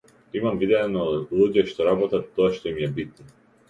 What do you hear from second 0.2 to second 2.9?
Имам видено луѓе што работат тоа што им